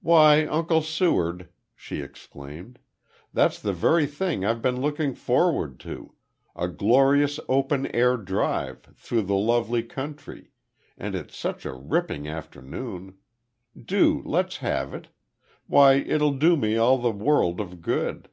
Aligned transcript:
"Why, 0.00 0.44
Uncle 0.44 0.82
Seward," 0.82 1.50
she 1.76 2.00
exclaimed, 2.02 2.80
"that's 3.32 3.62
the 3.62 3.72
very 3.72 4.06
thing 4.06 4.44
I've 4.44 4.60
been 4.60 4.80
looking 4.80 5.14
forward 5.14 5.78
to 5.86 6.14
a 6.56 6.66
glorious 6.66 7.38
open 7.48 7.86
air 7.94 8.16
drive 8.16 8.82
through 8.96 9.22
the 9.22 9.36
lovely 9.36 9.84
country, 9.84 10.50
and 10.96 11.14
it's 11.14 11.36
such 11.36 11.64
a 11.64 11.74
ripping 11.74 12.26
afternoon. 12.26 13.18
Do 13.80 14.20
let's 14.24 14.56
have 14.56 14.92
it. 14.92 15.10
Why, 15.68 15.92
it'll 15.92 16.32
do 16.34 16.56
me 16.56 16.76
all 16.76 16.98
the 16.98 17.12
world 17.12 17.60
of 17.60 17.80
good. 17.80 18.28